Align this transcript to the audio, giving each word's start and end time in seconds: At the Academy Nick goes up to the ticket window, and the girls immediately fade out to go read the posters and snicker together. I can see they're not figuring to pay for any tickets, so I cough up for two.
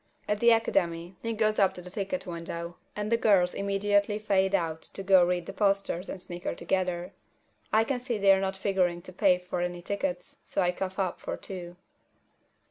At 0.27 0.39
the 0.39 0.49
Academy 0.49 1.15
Nick 1.21 1.37
goes 1.37 1.59
up 1.59 1.75
to 1.75 1.81
the 1.83 1.91
ticket 1.91 2.25
window, 2.25 2.75
and 2.95 3.11
the 3.11 3.17
girls 3.17 3.53
immediately 3.53 4.17
fade 4.17 4.55
out 4.55 4.81
to 4.81 5.03
go 5.03 5.23
read 5.23 5.45
the 5.45 5.53
posters 5.53 6.09
and 6.09 6.19
snicker 6.19 6.55
together. 6.55 7.13
I 7.71 7.83
can 7.83 7.99
see 7.99 8.17
they're 8.17 8.41
not 8.41 8.57
figuring 8.57 9.03
to 9.03 9.13
pay 9.13 9.37
for 9.37 9.61
any 9.61 9.83
tickets, 9.83 10.41
so 10.43 10.63
I 10.63 10.71
cough 10.71 10.97
up 10.97 11.19
for 11.19 11.37
two. 11.37 11.75